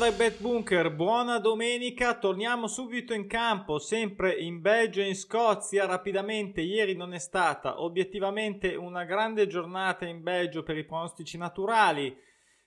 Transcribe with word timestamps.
Dai 0.00 0.12
Bet 0.12 0.40
Bunker, 0.40 0.90
buona 0.90 1.38
domenica, 1.38 2.16
torniamo 2.16 2.68
subito 2.68 3.12
in 3.12 3.26
campo, 3.26 3.78
sempre 3.78 4.32
in 4.32 4.62
Belgio 4.62 5.02
e 5.02 5.08
in 5.08 5.14
Scozia, 5.14 5.84
rapidamente, 5.84 6.62
ieri 6.62 6.96
non 6.96 7.12
è 7.12 7.18
stata 7.18 7.82
obiettivamente 7.82 8.74
una 8.76 9.04
grande 9.04 9.46
giornata 9.46 10.06
in 10.06 10.22
Belgio 10.22 10.62
per 10.62 10.78
i 10.78 10.86
pronostici 10.86 11.36
naturali, 11.36 12.16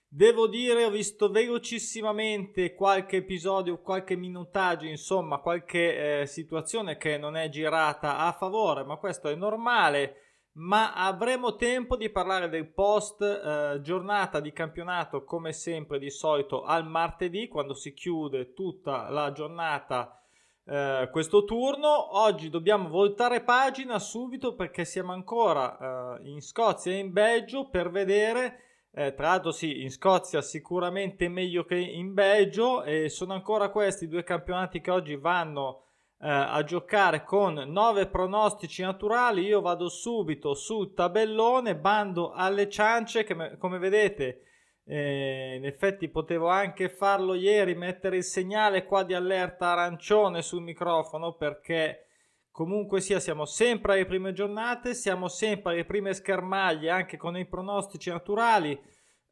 devo 0.06 0.46
dire 0.46 0.84
ho 0.84 0.90
visto 0.90 1.28
velocissimamente 1.28 2.72
qualche 2.72 3.16
episodio, 3.16 3.80
qualche 3.80 4.14
minutaggio, 4.14 4.86
insomma 4.86 5.38
qualche 5.38 6.20
eh, 6.20 6.26
situazione 6.26 6.96
che 6.96 7.18
non 7.18 7.36
è 7.36 7.48
girata 7.48 8.18
a 8.18 8.30
favore, 8.30 8.84
ma 8.84 8.94
questo 8.94 9.28
è 9.28 9.34
normale 9.34 10.23
ma 10.54 10.92
avremo 10.92 11.56
tempo 11.56 11.96
di 11.96 12.10
parlare 12.10 12.48
del 12.48 12.68
post 12.68 13.22
eh, 13.22 13.80
giornata 13.80 14.40
di 14.40 14.52
campionato 14.52 15.24
come 15.24 15.52
sempre 15.52 15.98
di 15.98 16.10
solito 16.10 16.62
al 16.62 16.86
martedì 16.86 17.48
quando 17.48 17.74
si 17.74 17.92
chiude 17.92 18.52
tutta 18.52 19.08
la 19.10 19.32
giornata 19.32 20.20
eh, 20.66 21.08
questo 21.10 21.44
turno. 21.44 22.18
Oggi 22.18 22.50
dobbiamo 22.50 22.88
voltare 22.88 23.42
pagina 23.42 23.98
subito 23.98 24.54
perché 24.54 24.84
siamo 24.84 25.12
ancora 25.12 26.18
eh, 26.18 26.28
in 26.28 26.40
Scozia 26.40 26.92
e 26.92 26.98
in 26.98 27.12
Belgio 27.12 27.68
per 27.68 27.90
vedere 27.90 28.60
eh, 28.96 29.12
tra 29.12 29.28
l'altro 29.28 29.50
sì 29.50 29.82
in 29.82 29.90
Scozia 29.90 30.40
sicuramente 30.40 31.28
meglio 31.28 31.64
che 31.64 31.76
in 31.76 32.14
Belgio 32.14 32.84
e 32.84 33.08
sono 33.08 33.32
ancora 33.32 33.70
questi 33.70 34.06
due 34.06 34.22
campionati 34.22 34.80
che 34.80 34.92
oggi 34.92 35.16
vanno 35.16 35.83
eh, 36.24 36.28
a 36.30 36.64
giocare 36.64 37.22
con 37.22 37.54
9 37.54 38.06
pronostici 38.06 38.80
naturali. 38.82 39.42
Io 39.42 39.60
vado 39.60 39.88
subito 39.90 40.54
sul 40.54 40.94
tabellone, 40.94 41.76
bando 41.76 42.32
alle 42.32 42.70
ciance 42.70 43.24
che 43.24 43.58
come 43.58 43.78
vedete 43.78 44.40
eh, 44.86 45.54
in 45.56 45.64
effetti 45.64 46.08
potevo 46.08 46.48
anche 46.48 46.88
farlo 46.88 47.34
ieri, 47.34 47.74
mettere 47.74 48.16
il 48.16 48.24
segnale 48.24 48.84
qua 48.84 49.02
di 49.02 49.14
allerta 49.14 49.68
arancione 49.68 50.42
sul 50.42 50.62
microfono 50.62 51.34
perché 51.34 52.08
comunque 52.50 53.00
sia 53.00 53.18
siamo 53.18 53.46
sempre 53.46 53.94
alle 53.94 54.06
prime 54.06 54.32
giornate, 54.32 54.94
siamo 54.94 55.28
sempre 55.28 55.72
alle 55.72 55.84
prime 55.84 56.12
schermaglie 56.12 56.90
anche 56.90 57.16
con 57.16 57.36
i 57.36 57.46
pronostici 57.46 58.10
naturali. 58.10 58.78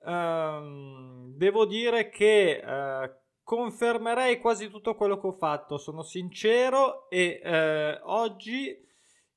Um, 0.04 1.32
devo 1.36 1.64
dire 1.64 2.08
che 2.08 2.60
uh, 2.64 3.21
confermerei 3.52 4.38
quasi 4.38 4.70
tutto 4.70 4.94
quello 4.94 5.20
che 5.20 5.26
ho 5.26 5.32
fatto, 5.32 5.76
sono 5.76 6.02
sincero 6.02 7.10
e 7.10 7.38
eh, 7.44 8.00
oggi 8.04 8.74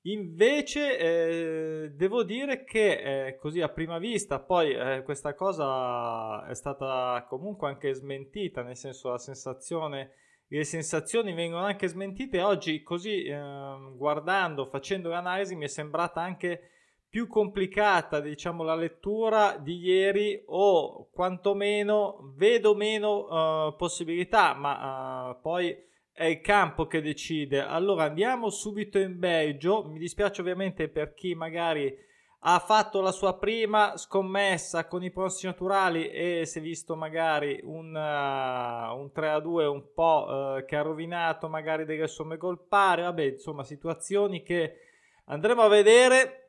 invece 0.04 0.98
eh, 0.98 1.90
devo 1.90 2.24
dire 2.24 2.64
che 2.64 3.26
eh, 3.28 3.36
così 3.36 3.60
a 3.60 3.68
prima 3.68 3.98
vista, 3.98 4.40
poi 4.40 4.72
eh, 4.72 5.02
questa 5.04 5.34
cosa 5.34 6.48
è 6.48 6.56
stata 6.56 7.26
comunque 7.28 7.68
anche 7.68 7.94
smentita, 7.94 8.64
nel 8.64 8.78
senso 8.78 9.10
la 9.10 9.18
sensazione, 9.18 10.12
le 10.48 10.64
sensazioni 10.64 11.34
vengono 11.34 11.66
anche 11.66 11.90
smentite, 11.90 12.42
oggi 12.42 12.84
così 12.84 13.26
ehm, 13.26 13.98
guardando, 13.98 14.66
facendo 14.68 15.10
l'analisi 15.10 15.58
mi 15.58 15.66
è 15.66 15.68
sembrata 15.68 16.22
anche 16.22 16.70
più 17.16 17.28
complicata, 17.28 18.20
diciamo, 18.20 18.62
la 18.62 18.76
lettura 18.76 19.56
di 19.58 19.78
ieri 19.78 20.44
o 20.48 21.08
quantomeno 21.14 22.34
vedo 22.36 22.76
meno 22.76 23.68
uh, 23.68 23.76
possibilità, 23.78 24.54
ma 24.54 25.30
uh, 25.30 25.40
poi 25.40 25.74
è 26.12 26.26
il 26.26 26.42
campo 26.42 26.88
che 26.88 27.02
decide. 27.02 27.62
Allora 27.62 28.04
andiamo 28.04 28.50
subito 28.50 29.00
in 29.00 29.18
Belgio. 29.18 29.86
Mi 29.86 29.98
dispiace 29.98 30.42
ovviamente 30.42 30.90
per 30.90 31.14
chi 31.14 31.36
magari 31.36 31.98
ha 32.40 32.60
fatto 32.60 33.00
la 33.00 33.14
sua 33.14 33.38
prima 33.38 33.96
scommessa 33.96 34.86
con 34.86 35.02
i 35.02 35.10
pronostici 35.10 35.46
naturali 35.46 36.10
e 36.10 36.46
si 36.46 36.60
è 36.60 36.62
visto 36.62 36.98
magari 36.98 37.62
un, 37.64 37.96
uh, 37.96 39.00
un 39.00 39.10
3 39.14 39.30
a 39.30 39.40
2 39.40 39.66
un 39.68 39.94
po' 39.94 40.62
che 40.68 40.76
ha 40.76 40.82
rovinato 40.82 41.48
magari 41.48 41.86
delle 41.86 42.08
somme 42.08 42.36
gol 42.36 42.60
pari. 42.68 43.04
Vabbè, 43.04 43.24
insomma, 43.24 43.64
situazioni 43.64 44.44
che 44.44 44.80
andremo 45.28 45.62
a 45.62 45.70
vedere 45.70 46.45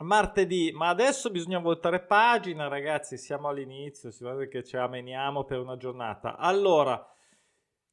martedì, 0.00 0.70
ma 0.72 0.88
adesso 0.88 1.30
bisogna 1.30 1.58
voltare 1.58 2.00
pagina, 2.00 2.68
ragazzi, 2.68 3.16
siamo 3.16 3.48
all'inizio, 3.48 4.10
si 4.10 4.24
vede 4.24 4.48
che 4.48 4.64
ci 4.64 4.76
ameniamo 4.76 5.44
per 5.44 5.60
una 5.60 5.76
giornata. 5.76 6.36
Allora, 6.36 7.06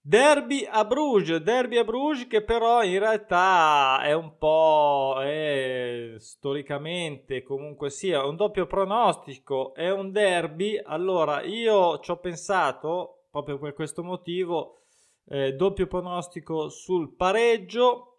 derby 0.02 0.66
a 0.70 0.86
Bruges, 0.86 1.40
derby 1.40 1.78
a 1.78 1.84
Bruges 1.84 2.28
che 2.28 2.44
però 2.44 2.82
in 2.84 3.00
realtà 3.00 4.02
è 4.04 4.14
un 4.14 4.38
po' 4.38 5.18
è, 5.22 6.16
storicamente 6.18 7.44
comunque 7.44 7.90
sia 7.90 8.26
un 8.26 8.36
doppio 8.36 8.68
pronostico, 8.68 9.74
è 9.74 9.92
un 9.92 10.12
derby. 10.12 10.80
Allora, 10.82 11.42
io 11.44 12.00
ci 12.00 12.12
ho 12.12 12.18
pensato 12.18 13.26
proprio 13.30 13.60
per 13.60 13.74
questo 13.74 14.04
motivo, 14.04 14.84
eh, 15.26 15.54
doppio 15.54 15.88
pronostico 15.88 16.70
sul 16.70 17.16
pareggio 17.16 18.17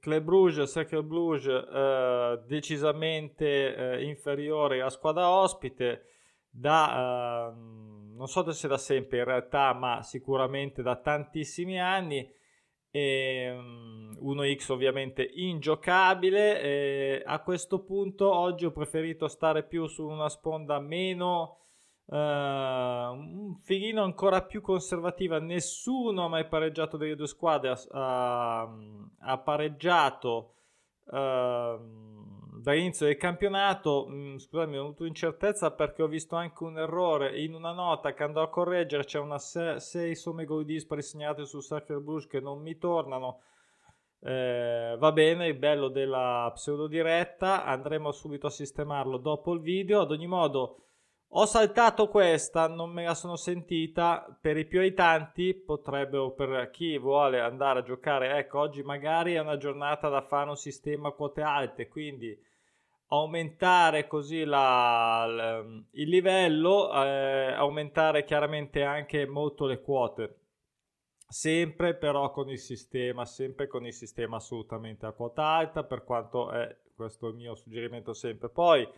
Club 0.00 0.24
Bruges, 0.24 0.70
Cercle 0.70 1.02
Bruges 1.02 1.46
eh, 1.46 2.42
decisamente 2.46 3.76
eh, 3.76 4.04
inferiore 4.04 4.82
a 4.82 4.90
squadra 4.90 5.28
ospite 5.28 6.06
da 6.50 7.50
eh, 7.52 7.56
non 8.14 8.26
so 8.28 8.50
se 8.52 8.68
da 8.68 8.78
sempre 8.78 9.18
in 9.18 9.24
realtà 9.24 9.72
ma 9.74 10.02
sicuramente 10.02 10.82
da 10.82 10.96
tantissimi 10.96 11.80
anni. 11.80 12.30
E, 12.90 13.50
um, 13.50 14.04
1x 14.22 14.70
ovviamente 14.70 15.28
ingiocabile 15.34 16.60
e 16.62 17.22
a 17.26 17.40
questo 17.40 17.80
punto 17.80 18.32
oggi 18.32 18.64
ho 18.64 18.70
preferito 18.70 19.26
stare 19.26 19.64
più 19.64 19.86
su 19.86 20.06
una 20.06 20.28
sponda 20.28 20.78
meno 20.78 21.58
Uh, 22.06 22.16
un 22.16 23.56
filino 23.56 24.02
ancora 24.02 24.42
più 24.42 24.60
conservativa. 24.60 25.38
Nessuno 25.38 26.24
ha 26.24 26.28
mai 26.28 26.46
pareggiato 26.46 26.96
delle 26.96 27.16
due 27.16 27.26
squadre. 27.26 27.74
Ha, 27.90 29.38
pareggiato 29.42 30.54
uh, 31.04 32.60
dall'inizio 32.60 33.06
del 33.06 33.16
campionato. 33.16 34.06
Mm, 34.10 34.36
scusami, 34.36 34.76
ho 34.76 34.82
avuto 34.82 35.04
incertezza 35.06 35.70
perché 35.72 36.02
ho 36.02 36.08
visto 36.08 36.36
anche 36.36 36.62
un 36.64 36.78
errore 36.78 37.40
in 37.40 37.54
una 37.54 37.72
nota 37.72 38.12
che 38.12 38.22
andò 38.22 38.42
a 38.42 38.50
correggere. 38.50 39.04
C'è 39.04 39.18
una 39.18 39.38
6 39.38 40.14
somme 40.14 40.44
gol 40.44 40.66
dispari 40.66 41.02
segnate 41.02 41.46
su 41.46 41.60
Sacre 41.60 41.98
Bruges 42.00 42.26
che 42.26 42.40
non 42.40 42.60
mi 42.60 42.76
tornano. 42.76 43.40
Eh, 44.20 44.96
va 44.98 45.12
bene, 45.12 45.48
il 45.48 45.56
bello 45.56 45.88
della 45.88 46.50
pseudo 46.54 46.86
diretta. 46.86 47.64
Andremo 47.64 48.12
subito 48.12 48.46
a 48.46 48.50
sistemarlo 48.50 49.16
dopo 49.16 49.54
il 49.54 49.60
video. 49.60 50.02
Ad 50.02 50.10
ogni 50.10 50.26
modo. 50.26 50.83
Ho 51.36 51.46
saltato 51.46 52.06
questa, 52.06 52.68
non 52.68 52.90
me 52.92 53.06
la 53.06 53.14
sono 53.14 53.34
sentita. 53.34 54.38
Per 54.40 54.56
i 54.56 54.66
più 54.66 54.78
aitanti 54.78 55.52
potrebbero, 55.52 56.30
per 56.30 56.70
chi 56.70 56.96
vuole 56.96 57.40
andare 57.40 57.80
a 57.80 57.82
giocare, 57.82 58.38
ecco, 58.38 58.60
oggi 58.60 58.84
magari 58.84 59.34
è 59.34 59.40
una 59.40 59.56
giornata 59.56 60.08
da 60.08 60.20
fare 60.20 60.50
un 60.50 60.56
sistema 60.56 61.08
a 61.08 61.12
quote 61.12 61.42
alte, 61.42 61.88
quindi 61.88 62.40
aumentare 63.08 64.06
così 64.06 64.44
la, 64.44 65.26
la, 65.26 65.58
il 65.90 66.08
livello, 66.08 66.92
eh, 67.02 67.52
aumentare 67.52 68.22
chiaramente 68.22 68.84
anche 68.84 69.26
molto 69.26 69.66
le 69.66 69.80
quote. 69.80 70.38
Sempre 71.26 71.94
però 71.96 72.30
con 72.30 72.48
il 72.48 72.60
sistema, 72.60 73.24
sempre 73.24 73.66
con 73.66 73.84
il 73.84 73.92
sistema 73.92 74.36
assolutamente 74.36 75.04
a 75.04 75.10
quota 75.10 75.42
alta, 75.42 75.82
per 75.82 76.04
quanto 76.04 76.52
è 76.52 76.76
questo 76.94 77.26
il 77.26 77.34
mio 77.34 77.56
suggerimento 77.56 78.12
sempre. 78.12 78.48
Poi 78.50 78.88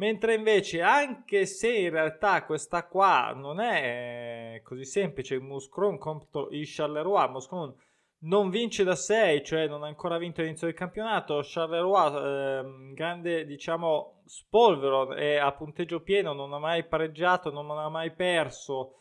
Mentre 0.00 0.32
invece, 0.32 0.80
anche 0.80 1.44
se 1.44 1.70
in 1.76 1.90
realtà 1.90 2.46
questa 2.46 2.86
qua 2.86 3.34
non 3.36 3.60
è 3.60 4.54
eh, 4.54 4.62
così 4.62 4.86
semplice, 4.86 5.38
Muscron 5.38 5.98
contro 5.98 6.48
il 6.52 6.66
Charleroi, 6.66 7.28
Muscron 7.28 7.74
non 8.20 8.48
vince 8.48 8.82
da 8.82 8.94
6, 8.94 9.44
cioè 9.44 9.68
non 9.68 9.82
ha 9.82 9.88
ancora 9.88 10.16
vinto 10.16 10.40
all'inizio 10.40 10.66
del 10.66 10.74
campionato. 10.74 11.42
Charleroi, 11.42 12.14
eh, 12.16 12.94
grande 12.94 13.44
diciamo 13.44 14.22
spolvero, 14.24 15.12
è 15.12 15.36
a 15.36 15.52
punteggio 15.52 16.00
pieno, 16.00 16.32
non 16.32 16.54
ha 16.54 16.58
mai 16.58 16.82
pareggiato, 16.84 17.50
non 17.50 17.70
ha 17.70 17.90
mai 17.90 18.10
perso. 18.12 18.94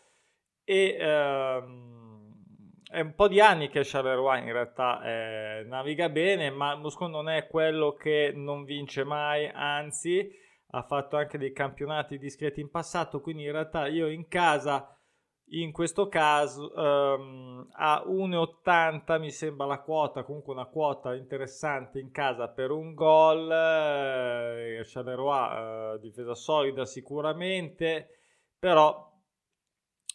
E 0.66 0.98
ehm, 1.00 2.34
è 2.92 3.00
un 3.00 3.16
po' 3.16 3.30
di 3.30 3.40
anni 3.40 3.70
che 3.70 3.84
Charleroi 3.86 4.40
in 4.40 4.52
realtà 4.52 5.02
eh, 5.02 5.64
naviga 5.64 6.10
bene, 6.10 6.50
ma 6.50 6.76
Muscron 6.76 7.10
non 7.10 7.30
è 7.30 7.48
quello 7.48 7.94
che 7.94 8.34
non 8.36 8.66
vince 8.66 9.06
mai, 9.06 9.50
anzi 9.54 10.48
ha 10.72 10.84
fatto 10.84 11.18
anche 11.18 11.38
dei 11.38 11.52
campionati 11.52 12.18
discreti 12.18 12.62
in 12.62 12.70
passato, 12.70 13.22
quindi 13.22 13.44
in 13.44 13.52
realtà 13.52 13.88
io 13.88 14.08
in 14.08 14.28
casa, 14.28 14.96
in 15.52 15.72
questo 15.72 16.08
caso, 16.08 16.72
um, 16.76 17.68
a 17.72 18.04
1,80 18.06 19.20
mi 19.20 19.32
sembra 19.32 19.66
la 19.66 19.80
quota, 19.80 20.24
comunque 20.24 20.54
una 20.54 20.66
quota 20.66 21.16
interessante 21.16 22.00
in 22.00 22.12
casa 22.12 22.50
per 22.50 22.70
un 22.70 22.94
gol, 22.94 23.52
eh, 23.52 24.82
Charleroi 24.84 25.96
eh, 25.96 26.00
difesa 26.00 26.36
solida 26.36 26.86
sicuramente, 26.86 28.20
però 28.60 29.08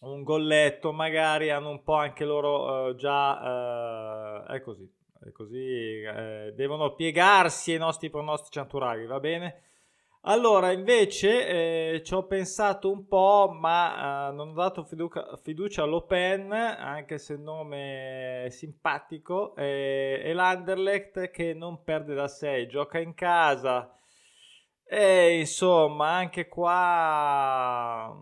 un 0.03 0.23
golletto 0.23 0.93
magari 0.93 1.51
hanno 1.51 1.71
un 1.71 1.83
po' 1.83 1.95
anche 1.95 2.25
loro 2.25 2.91
eh, 2.91 2.95
già, 2.95 4.45
eh, 4.47 4.55
è 4.55 4.61
così, 4.61 4.89
è 5.21 5.33
così, 5.33 6.03
eh, 6.03 6.53
devono 6.55 6.95
piegarsi 6.95 7.73
ai 7.73 7.79
nostri 7.79 8.09
pronostici 8.09 8.59
naturali, 8.59 9.07
va 9.07 9.19
bene? 9.19 9.63
Allora, 10.27 10.73
invece, 10.73 11.97
eh, 11.97 12.03
ci 12.03 12.15
ho 12.15 12.25
pensato 12.27 12.91
un 12.91 13.07
po', 13.07 13.51
ma 13.53 14.31
eh, 14.31 14.33
non 14.33 14.49
ho 14.51 14.53
dato 14.55 14.83
fiducia, 14.83 15.37
fiducia 15.37 15.83
all'Open, 15.83 16.51
anche 16.51 17.19
se 17.19 17.35
il 17.35 17.41
nome 17.41 18.45
è 18.45 18.49
simpatico, 18.49 19.55
eh, 19.55 20.23
e 20.25 20.33
l'Anderlecht 20.33 21.31
che 21.31 21.53
non 21.53 21.85
perde 21.85 22.15
da 22.15 22.27
6, 22.27 22.67
gioca 22.69 22.99
in 22.99 23.13
casa. 23.13 23.95
E 24.83 25.39
insomma, 25.41 26.13
anche 26.13 26.49
qua 26.49 28.17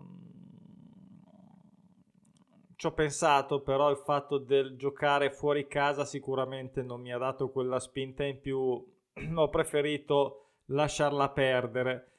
ci 2.75 2.85
ho 2.85 2.91
pensato, 2.91 3.61
però 3.61 3.89
il 3.89 3.97
fatto 3.97 4.39
del 4.39 4.75
giocare 4.75 5.31
fuori 5.31 5.67
casa 5.67 6.03
sicuramente 6.03 6.81
non 6.83 6.99
mi 6.99 7.13
ha 7.13 7.17
dato 7.17 7.49
quella 7.49 7.79
spinta 7.79 8.25
in 8.25 8.41
più. 8.41 8.59
ho 9.35 9.49
preferito 9.49 10.39
lasciarla 10.73 11.29
perdere. 11.29 12.09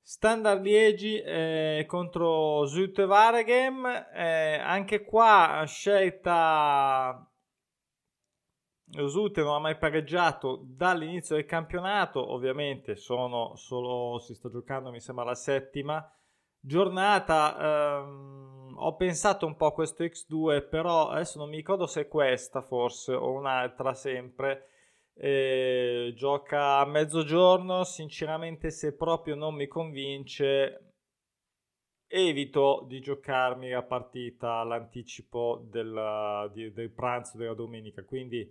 Standard 0.00 0.62
Liegi 0.62 1.20
eh, 1.20 1.84
contro 1.88 2.64
Zutte 2.66 3.06
Varegem, 3.06 3.84
eh, 4.14 4.58
anche 4.58 5.04
qua 5.04 5.64
scelta 5.66 7.28
Zutte 9.08 9.42
non 9.42 9.54
ha 9.54 9.58
mai 9.58 9.76
pareggiato 9.76 10.62
dall'inizio 10.64 11.34
del 11.34 11.44
campionato, 11.44 12.32
ovviamente 12.32 12.94
sono 12.94 13.56
solo, 13.56 14.20
si 14.20 14.32
sta 14.34 14.48
giocando 14.48 14.92
mi 14.92 15.00
sembra 15.00 15.24
la 15.24 15.34
settima 15.34 16.08
giornata, 16.60 18.00
ehm, 18.00 18.74
ho 18.76 18.94
pensato 18.94 19.46
un 19.46 19.56
po' 19.56 19.66
a 19.66 19.72
questo 19.72 20.04
X2, 20.04 20.68
però 20.68 21.08
adesso 21.08 21.38
non 21.38 21.48
mi 21.48 21.56
ricordo 21.56 21.86
se 21.86 22.02
è 22.02 22.08
questa 22.08 22.62
forse 22.62 23.12
o 23.12 23.32
un'altra 23.32 23.92
sempre, 23.92 24.68
eh, 25.18 26.12
gioca 26.14 26.78
a 26.78 26.86
mezzogiorno, 26.86 27.84
sinceramente 27.84 28.70
se 28.70 28.94
proprio 28.94 29.34
non 29.34 29.54
mi 29.54 29.66
convince 29.66 30.92
evito 32.06 32.84
di 32.86 33.00
giocarmi 33.00 33.70
la 33.70 33.82
partita 33.82 34.56
all'anticipo 34.56 35.66
del, 35.68 36.50
del 36.52 36.90
pranzo 36.90 37.36
della 37.38 37.54
domenica, 37.54 38.04
quindi 38.04 38.48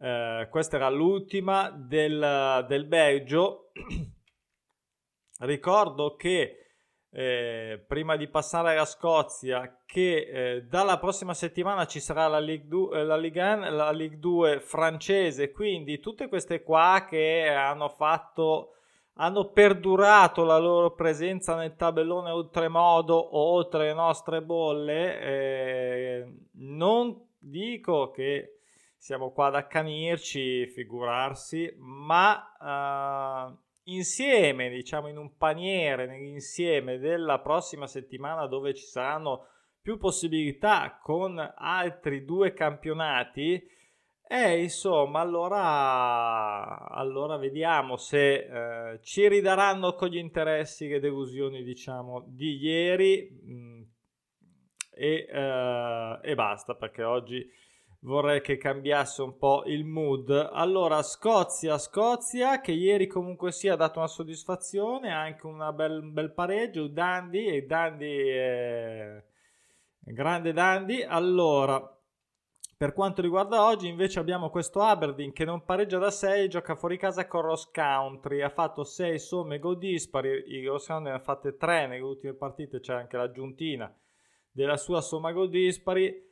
eh, 0.00 0.46
questa 0.50 0.76
era 0.76 0.88
l'ultima 0.88 1.70
del, 1.70 2.64
del 2.68 2.84
Belgio. 2.84 3.72
Ricordo 5.40 6.16
che 6.16 6.67
eh, 7.10 7.82
prima 7.86 8.16
di 8.16 8.28
passare 8.28 8.72
alla 8.72 8.84
Scozia, 8.84 9.80
che 9.86 10.16
eh, 10.16 10.62
dalla 10.64 10.98
prossima 10.98 11.34
settimana 11.34 11.86
ci 11.86 12.00
sarà 12.00 12.26
la 12.26 12.38
Ligue 12.38 12.68
2, 12.68 12.98
eh, 12.98 13.04
la 13.04 13.16
Ligue 13.16 13.52
1, 13.54 13.70
la 13.70 13.90
Ligue 13.90 14.18
2 14.18 14.60
francese, 14.60 15.50
quindi 15.50 16.00
tutte 16.00 16.28
queste 16.28 16.62
qua 16.62 17.06
che 17.08 17.48
hanno 17.48 17.88
fatto 17.88 18.72
hanno 19.20 19.50
perdurato 19.50 20.44
la 20.44 20.58
loro 20.58 20.94
presenza 20.94 21.56
nel 21.56 21.74
tabellone 21.74 22.30
oltremodo 22.30 23.16
o 23.16 23.52
oltre 23.52 23.86
le 23.88 23.94
nostre 23.94 24.42
bolle. 24.42 25.20
Eh, 25.20 26.32
non 26.52 27.28
dico 27.36 28.10
che 28.10 28.58
siamo 28.96 29.32
qua 29.32 29.46
ad 29.46 29.54
accanirci, 29.56 30.66
figurarsi, 30.66 31.72
ma 31.78 33.48
uh, 33.50 33.56
insieme, 33.92 34.70
diciamo 34.70 35.08
in 35.08 35.16
un 35.16 35.36
paniere, 35.36 36.06
nell'insieme 36.06 36.98
della 36.98 37.40
prossima 37.40 37.86
settimana 37.86 38.46
dove 38.46 38.74
ci 38.74 38.84
saranno 38.84 39.46
più 39.80 39.96
possibilità 39.96 40.98
con 41.02 41.38
altri 41.56 42.24
due 42.24 42.52
campionati, 42.52 43.76
e 44.30 44.62
insomma, 44.62 45.20
allora, 45.20 46.86
allora 46.90 47.38
vediamo 47.38 47.96
se 47.96 48.92
eh, 48.92 49.00
ci 49.00 49.26
ridaranno 49.26 49.94
con 49.94 50.08
gli 50.08 50.18
interessi 50.18 50.86
le 50.86 51.00
delusioni, 51.00 51.62
diciamo, 51.62 52.26
di 52.26 52.58
ieri 52.58 53.26
mh, 53.30 53.52
mm, 53.52 53.82
e, 54.90 55.26
eh, 55.30 56.18
e 56.22 56.34
basta, 56.34 56.74
perché 56.74 57.04
oggi 57.04 57.42
vorrei 58.00 58.40
che 58.40 58.56
cambiasse 58.56 59.22
un 59.22 59.36
po' 59.38 59.64
il 59.66 59.84
mood. 59.84 60.30
Allora, 60.52 61.02
Scozia, 61.02 61.78
Scozia, 61.78 62.60
che 62.60 62.72
ieri 62.72 63.06
comunque 63.06 63.52
sia 63.52 63.74
ha 63.74 63.76
dato 63.76 63.98
una 63.98 64.08
soddisfazione, 64.08 65.10
anche 65.12 65.46
un 65.46 65.72
bel, 65.74 66.32
pareggio, 66.32 66.86
Dandy, 66.88 67.46
e 67.46 67.62
Dandy 67.62 69.26
grande 70.12 70.52
Dandy. 70.52 71.02
Allora, 71.02 71.96
per 72.76 72.92
quanto 72.92 73.22
riguarda 73.22 73.66
oggi, 73.66 73.88
invece 73.88 74.18
abbiamo 74.18 74.50
questo 74.50 74.80
Aberdeen 74.80 75.32
che 75.32 75.44
non 75.44 75.64
pareggia 75.64 75.98
da 75.98 76.10
6, 76.10 76.48
gioca 76.48 76.76
fuori 76.76 76.96
casa 76.96 77.26
con 77.26 77.42
Ross 77.42 77.70
Country, 77.70 78.40
ha 78.40 78.50
fatto 78.50 78.84
6 78.84 79.18
somme 79.18 79.58
gol 79.58 79.78
dispari, 79.78 80.44
i 80.46 80.64
Ross 80.64 80.86
Country 80.86 81.10
ne 81.10 81.16
ha 81.16 81.20
fatte 81.20 81.56
3 81.56 81.88
nelle 81.88 82.02
ultime 82.02 82.34
partite, 82.34 82.80
c'è 82.80 82.94
anche 82.94 83.16
l'aggiuntina 83.16 83.92
della 84.50 84.76
sua 84.76 85.00
somma 85.00 85.32
gol 85.32 85.50
dispari 85.50 86.26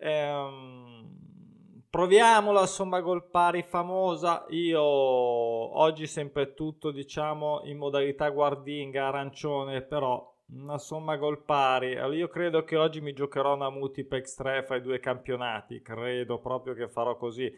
Ehm, 0.00 1.84
proviamo 1.90 2.52
la 2.52 2.66
somma 2.66 3.00
gol 3.00 3.28
pari 3.28 3.62
famosa. 3.62 4.44
Io 4.48 4.82
oggi 4.82 6.06
sempre 6.06 6.54
tutto 6.54 6.90
diciamo 6.90 7.62
in 7.64 7.78
modalità 7.78 8.28
guardinga 8.30 9.06
arancione, 9.06 9.82
però 9.82 10.32
una 10.48 10.78
somma 10.78 11.16
gol 11.16 11.42
pari. 11.44 11.96
Allora, 11.96 12.16
io 12.16 12.28
credo 12.28 12.64
che 12.64 12.76
oggi 12.76 13.00
mi 13.00 13.12
giocherò 13.12 13.54
una 13.54 13.70
multiplex 13.70 14.34
3 14.34 14.64
fra 14.64 14.76
i 14.76 14.82
due 14.82 14.98
campionati. 15.00 15.82
Credo 15.82 16.38
proprio 16.38 16.74
che 16.74 16.88
farò 16.88 17.16
così. 17.16 17.50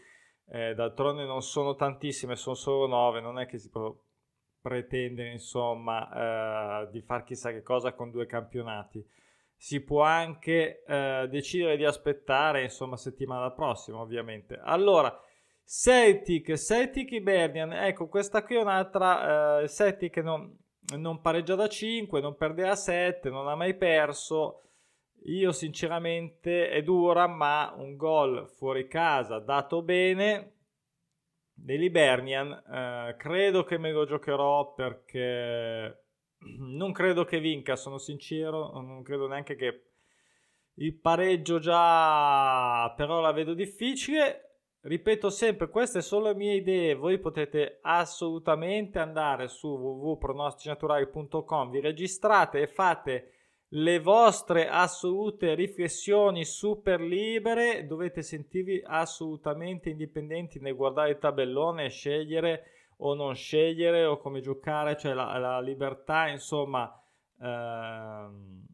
Eh, 0.48 0.74
d'altronde 0.74 1.24
non 1.24 1.42
sono 1.42 1.74
tantissime, 1.74 2.36
sono 2.36 2.54
solo 2.54 2.86
9. 2.86 3.20
Non 3.20 3.38
è 3.38 3.46
che 3.46 3.58
si 3.58 3.70
può 3.70 3.94
pretendere 4.60 5.30
insomma 5.30 6.82
eh, 6.82 6.90
di 6.90 7.00
far 7.00 7.22
chissà 7.22 7.52
che 7.52 7.62
cosa 7.62 7.92
con 7.92 8.10
due 8.10 8.26
campionati 8.26 9.04
si 9.56 9.82
può 9.82 10.02
anche 10.02 10.82
eh, 10.86 11.26
decidere 11.30 11.76
di 11.76 11.84
aspettare, 11.84 12.62
insomma, 12.62 12.96
settimana 12.96 13.50
prossima, 13.50 13.98
ovviamente. 13.98 14.58
Allora, 14.62 15.18
Celtic, 15.64 16.54
Celtic 16.56 17.10
Ibernian, 17.12 17.72
ecco, 17.72 18.08
questa 18.08 18.44
qui 18.44 18.56
è 18.56 18.60
un'altra 18.60 19.62
eh, 19.62 19.68
Celtic 19.68 20.18
non, 20.18 20.56
non 20.96 21.20
pareggia 21.20 21.54
da 21.54 21.68
5, 21.68 22.20
non 22.20 22.36
perde 22.36 22.68
a 22.68 22.76
7, 22.76 23.30
non 23.30 23.48
ha 23.48 23.56
mai 23.56 23.74
perso. 23.74 24.62
Io 25.24 25.50
sinceramente 25.50 26.68
è 26.68 26.82
dura, 26.82 27.26
ma 27.26 27.74
un 27.76 27.96
gol 27.96 28.48
fuori 28.48 28.86
casa 28.86 29.40
dato 29.40 29.82
bene 29.82 30.52
dell'Ibernian, 31.52 32.52
eh, 32.52 33.16
credo 33.18 33.64
che 33.64 33.78
me 33.78 33.90
lo 33.90 34.04
giocherò 34.04 34.74
perché 34.74 36.05
non 36.58 36.92
credo 36.92 37.24
che 37.24 37.40
vinca, 37.40 37.76
sono 37.76 37.98
sincero, 37.98 38.72
non 38.80 39.02
credo 39.02 39.26
neanche 39.26 39.56
che 39.56 39.82
il 40.74 40.94
pareggio 40.94 41.58
già 41.58 42.92
però 42.96 43.20
la 43.20 43.32
vedo 43.32 43.54
difficile. 43.54 44.46
Ripeto 44.86 45.30
sempre, 45.30 45.68
queste 45.68 46.00
sono 46.00 46.28
le 46.28 46.36
mie 46.36 46.54
idee, 46.54 46.94
voi 46.94 47.18
potete 47.18 47.80
assolutamente 47.82 49.00
andare 49.00 49.48
su 49.48 49.66
www.pronosticinaturali.com, 49.66 51.70
vi 51.70 51.80
registrate 51.80 52.60
e 52.60 52.68
fate 52.68 53.32
le 53.70 53.98
vostre 53.98 54.68
assolute 54.68 55.54
riflessioni 55.54 56.44
super 56.44 57.00
libere, 57.00 57.84
dovete 57.84 58.22
sentirvi 58.22 58.80
assolutamente 58.86 59.90
indipendenti 59.90 60.60
nel 60.60 60.76
guardare 60.76 61.10
il 61.10 61.18
tabellone 61.18 61.86
e 61.86 61.90
scegliere 61.90 62.62
o 62.98 63.14
non 63.14 63.34
scegliere 63.34 64.04
o 64.04 64.18
come 64.18 64.40
giocare, 64.40 64.96
cioè 64.96 65.12
la, 65.12 65.36
la 65.38 65.60
libertà, 65.60 66.28
insomma, 66.28 66.92
ehm, 67.40 68.64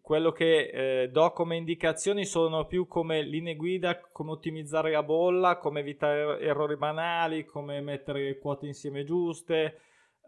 quello 0.00 0.30
che 0.30 1.02
eh, 1.02 1.08
do 1.10 1.32
come 1.32 1.56
indicazioni 1.56 2.24
sono 2.24 2.64
più 2.66 2.86
come 2.86 3.22
linee 3.22 3.56
guida, 3.56 4.00
come 4.00 4.30
ottimizzare 4.30 4.92
la 4.92 5.02
bolla, 5.02 5.58
come 5.58 5.80
evitare 5.80 6.40
errori 6.40 6.76
banali, 6.76 7.44
come 7.44 7.80
mettere 7.80 8.22
le 8.22 8.38
quote 8.38 8.66
insieme 8.66 9.04
giuste. 9.04 9.80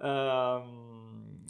Ehm, 0.03 1.45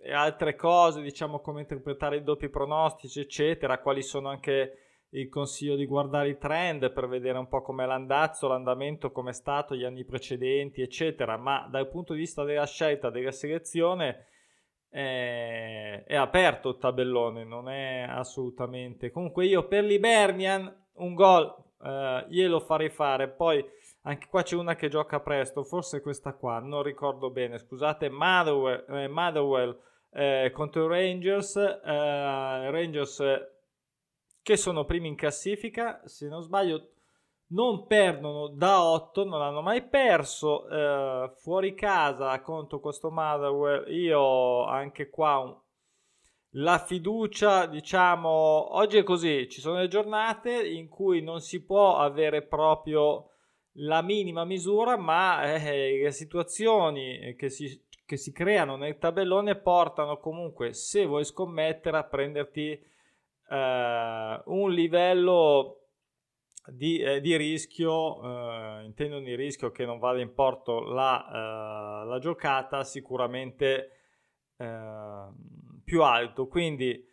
e 0.00 0.12
altre 0.12 0.54
cose, 0.54 1.02
diciamo 1.02 1.40
come 1.40 1.60
interpretare 1.60 2.16
i 2.16 2.22
doppi 2.22 2.48
pronostici, 2.48 3.20
eccetera, 3.20 3.78
quali 3.80 4.02
sono 4.02 4.28
anche 4.28 4.87
il 5.10 5.28
consiglio 5.28 5.74
di 5.74 5.86
guardare 5.86 6.28
i 6.28 6.38
trend 6.38 6.92
per 6.92 7.08
vedere 7.08 7.38
un 7.38 7.48
po' 7.48 7.62
com'è 7.62 7.86
l'andazzo, 7.86 8.48
l'andamento, 8.48 9.10
come 9.10 9.30
è 9.30 9.34
stato 9.34 9.74
gli 9.74 9.84
anni 9.84 10.04
precedenti, 10.04 10.82
eccetera, 10.82 11.36
ma 11.36 11.66
dal 11.70 11.88
punto 11.88 12.12
di 12.12 12.20
vista 12.20 12.44
della 12.44 12.66
scelta, 12.66 13.08
della 13.10 13.30
selezione, 13.30 14.26
è, 14.90 16.04
è 16.06 16.14
aperto 16.14 16.70
il 16.70 16.78
tabellone, 16.78 17.44
non 17.44 17.70
è 17.70 18.06
assolutamente... 18.08 19.10
Comunque 19.10 19.46
io 19.46 19.66
per 19.66 19.84
l'Ibernian 19.84 20.86
un 20.94 21.14
gol 21.14 21.54
eh, 21.82 22.26
glielo 22.28 22.60
farei 22.60 22.90
fare, 22.90 23.28
poi 23.28 23.64
anche 24.02 24.26
qua 24.28 24.42
c'è 24.42 24.56
una 24.56 24.74
che 24.74 24.88
gioca 24.88 25.20
presto, 25.20 25.64
forse 25.64 26.00
questa 26.02 26.34
qua, 26.34 26.58
non 26.60 26.82
ricordo 26.82 27.30
bene, 27.30 27.58
scusate, 27.58 28.10
Motherwell, 28.10 28.84
eh, 28.88 29.08
Motherwell 29.08 29.78
eh, 30.10 30.50
contro 30.52 30.86
Rangers, 30.86 31.56
eh, 31.56 32.70
Rangers 32.70 33.22
che 34.48 34.56
sono 34.56 34.86
primi 34.86 35.08
in 35.08 35.14
classifica, 35.14 36.00
se 36.06 36.26
non 36.26 36.40
sbaglio 36.40 36.92
non 37.48 37.86
perdono 37.86 38.48
da 38.48 38.82
8, 38.82 39.26
non 39.26 39.42
hanno 39.42 39.60
mai 39.60 39.82
perso. 39.82 40.66
Eh, 40.66 41.32
fuori 41.36 41.74
casa 41.74 42.40
contro 42.40 42.80
questo 42.80 43.10
Motherwell, 43.10 43.92
io 43.94 44.64
anche 44.64 45.10
qua 45.10 45.36
un, 45.40 45.54
la 46.52 46.78
fiducia, 46.78 47.66
diciamo, 47.66 48.74
oggi 48.74 48.96
è 48.96 49.02
così, 49.02 49.50
ci 49.50 49.60
sono 49.60 49.80
le 49.80 49.88
giornate 49.88 50.66
in 50.66 50.88
cui 50.88 51.20
non 51.20 51.42
si 51.42 51.62
può 51.62 51.98
avere 51.98 52.40
proprio 52.40 53.32
la 53.72 54.00
minima 54.00 54.46
misura, 54.46 54.96
ma 54.96 55.42
eh, 55.42 56.00
le 56.04 56.10
situazioni 56.10 57.34
che 57.36 57.50
si, 57.50 57.84
che 58.06 58.16
si 58.16 58.32
creano 58.32 58.76
nel 58.76 58.96
tabellone 58.96 59.56
portano 59.56 60.18
comunque, 60.18 60.72
se 60.72 61.04
vuoi 61.04 61.26
scommettere, 61.26 61.98
a 61.98 62.04
prenderti 62.04 62.96
eh, 63.48 64.42
un 64.44 64.70
livello 64.72 65.78
di, 66.70 66.98
eh, 66.98 67.20
di 67.20 67.36
rischio, 67.36 68.22
eh, 68.22 68.84
intendo 68.84 69.20
di 69.20 69.34
rischio 69.34 69.70
che 69.70 69.84
non 69.84 69.98
vada 69.98 70.20
in 70.20 70.34
porto 70.34 70.80
la, 70.80 72.02
eh, 72.02 72.06
la 72.06 72.18
giocata, 72.18 72.84
sicuramente 72.84 73.90
eh, 74.56 75.26
più 75.84 76.02
alto. 76.02 76.46
Quindi 76.46 77.06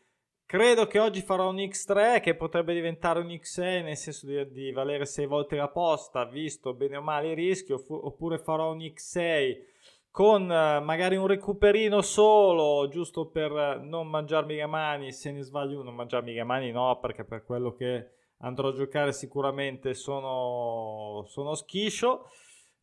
credo 0.45 0.87
che 0.87 0.99
oggi 0.99 1.21
farò 1.21 1.49
un 1.49 1.57
X3 1.57 2.21
che 2.21 2.35
potrebbe 2.35 2.73
diventare 2.73 3.19
un 3.19 3.27
X6 3.27 3.83
nel 3.83 3.97
senso 3.97 4.25
di, 4.25 4.51
di 4.51 4.71
valere 4.71 5.05
6 5.05 5.25
volte 5.25 5.55
la 5.55 5.69
posta, 5.69 6.25
visto 6.25 6.73
bene 6.73 6.97
o 6.97 7.01
male 7.01 7.29
il 7.29 7.35
rischio, 7.35 7.81
oppure 7.87 8.37
farò 8.37 8.71
un 8.71 8.79
X6 8.79 9.73
con 10.15 10.43
uh, 10.43 10.81
magari 10.81 11.17
un 11.17 11.27
recuperino 11.27 12.01
solo, 12.01 12.87
giusto 12.87 13.25
per 13.27 13.81
non 13.83 14.07
mangiarmi 14.07 14.55
le 14.55 14.65
mani, 14.65 15.11
se 15.11 15.29
ne 15.33 15.41
sbaglio 15.41 15.83
non 15.83 15.93
mangiarmi 15.93 16.31
le 16.33 16.43
mani 16.45 16.71
no, 16.71 16.99
perché 17.01 17.25
per 17.25 17.43
quello 17.43 17.73
che 17.73 18.11
andrò 18.37 18.69
a 18.69 18.73
giocare 18.73 19.11
sicuramente 19.11 19.93
sono, 19.93 21.25
sono 21.27 21.53
schiscio. 21.53 22.29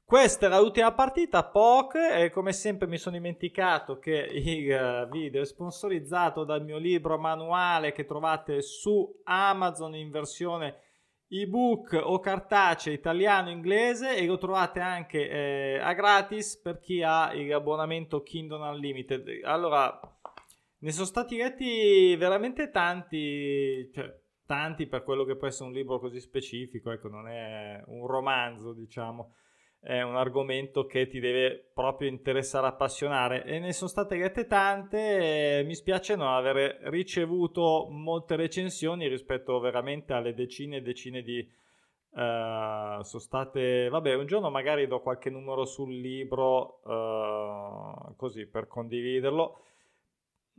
Questa 0.05 0.45
era 0.45 0.61
l'ultima 0.61 0.93
partita, 0.93 1.43
POC, 1.43 1.95
e 1.95 2.29
come 2.29 2.53
sempre 2.53 2.87
mi 2.87 2.99
sono 2.99 3.17
dimenticato 3.17 3.99
che 3.99 4.29
il 4.31 4.71
eh, 4.71 5.09
video 5.11 5.41
è 5.41 5.47
sponsorizzato 5.47 6.45
dal 6.45 6.63
mio 6.63 6.77
libro 6.77 7.17
manuale 7.17 7.93
che 7.93 8.05
trovate 8.05 8.61
su 8.61 9.11
Amazon 9.25 9.95
in 9.95 10.11
versione 10.11 10.77
ebook 11.33 11.99
o 12.03 12.19
cartaceo 12.21 12.93
italiano-inglese 12.93 14.17
e 14.17 14.27
lo 14.27 14.37
trovate 14.37 14.81
anche 14.81 15.29
eh, 15.31 15.79
a 15.79 15.95
gratis 15.95 16.59
per 16.59 16.79
chi 16.79 17.03
ha 17.03 17.33
l'abbonamento 17.33 18.23
Kingdom 18.23 18.61
Unlimited. 18.61 19.41
Allora, 19.45 19.99
ne 20.79 20.93
sono 20.93 21.07
stati 21.07 21.39
letti 21.39 22.15
veramente 22.17 22.71
tanti, 22.71 23.91
cioè, 23.95 24.15
tanti 24.45 24.87
per 24.87 25.03
quello 25.05 25.25
che 25.25 25.37
può 25.37 25.47
essere 25.47 25.71
un 25.71 25.75
libro 25.75 25.99
così 25.99 26.21
specifico, 26.21 26.91
ecco, 26.91 27.09
non 27.09 27.29
è 27.29 27.83
un 27.87 28.07
romanzo, 28.07 28.75
diciamo, 28.75 29.35
è 29.85 30.01
un 30.01 30.15
argomento 30.15 30.87
che 30.87 31.09
ti 31.09 31.19
deve 31.19 31.71
proprio 31.75 32.09
interessare, 32.09 32.69
appassionare. 32.69 33.45
E 33.45 33.59
ne 33.59 33.73
sono 33.73 33.91
state 33.91 34.17
lette 34.17 34.47
tante, 34.47 35.59
e 35.59 35.65
mi 35.65 35.75
spiace 35.75 36.15
non 36.15 36.29
aver 36.29 36.79
ricevuto 36.85 37.89
molte 37.91 38.37
recensioni 38.37 39.09
rispetto 39.09 39.59
veramente 39.59 40.13
alle 40.13 40.35
decine 40.35 40.77
e 40.77 40.83
decine 40.83 41.23
di 41.23 41.61
Uh, 42.15 43.01
sono 43.05 43.23
state 43.23 43.89
vabbè 43.89 44.13
un 44.17 44.27
giorno 44.27 44.51
magari 44.51 44.87
do 44.87 45.01
qualche 45.01 45.31
numero 45.31 45.65
sul 45.65 45.99
libro 45.99 46.83
uh, 46.85 48.15
così 48.17 48.45
per 48.45 48.67
condividerlo. 48.67 49.61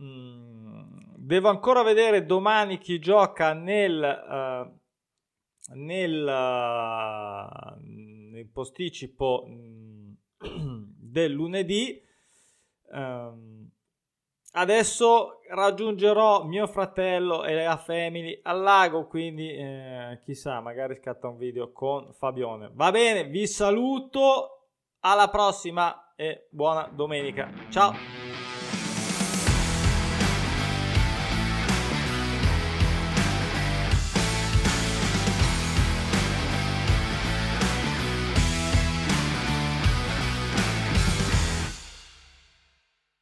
Mm, 0.01 1.13
devo 1.15 1.49
ancora 1.49 1.83
vedere 1.83 2.25
domani 2.25 2.79
chi 2.79 2.97
gioca 2.97 3.53
nel, 3.53 4.01
uh, 4.01 5.75
nel, 5.75 6.25
nel 8.43 8.49
posticipo 8.51 9.45
mm, 9.47 10.11
del 10.99 11.31
lunedì. 11.31 12.01
Um, 12.91 13.69
adesso 14.51 15.39
raggiungerò 15.49 16.43
mio 16.43 16.67
fratello 16.67 17.43
e 17.45 17.63
la 17.63 17.77
family 17.77 18.39
al 18.43 18.61
lago, 18.61 19.07
quindi 19.07 19.49
eh, 19.49 20.19
chissà, 20.23 20.59
magari 20.59 20.95
scatta 20.95 21.27
un 21.27 21.37
video 21.37 21.71
con 21.71 22.13
Fabione. 22.13 22.69
Va 22.73 22.91
bene, 22.91 23.25
vi 23.25 23.47
saluto, 23.47 24.67
alla 24.99 25.29
prossima 25.29 26.13
e 26.15 26.47
buona 26.51 26.89
domenica. 26.93 27.51
Ciao! 27.69 28.32